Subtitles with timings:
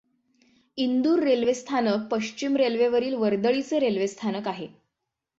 [0.77, 4.67] Indore railway स्थानक पश्चिम रेल्वेवरील वर्दळीचे रेल्वे स्थानक आहे.